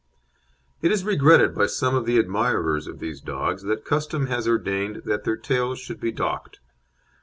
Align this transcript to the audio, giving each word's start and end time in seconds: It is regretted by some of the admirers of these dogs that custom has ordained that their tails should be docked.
It 0.81 0.91
is 0.91 1.03
regretted 1.05 1.53
by 1.53 1.67
some 1.67 1.93
of 1.93 2.07
the 2.07 2.17
admirers 2.17 2.87
of 2.87 2.97
these 2.97 3.21
dogs 3.21 3.61
that 3.61 3.85
custom 3.85 4.25
has 4.25 4.47
ordained 4.47 5.03
that 5.05 5.25
their 5.25 5.37
tails 5.37 5.77
should 5.77 5.99
be 5.99 6.11
docked. 6.11 6.59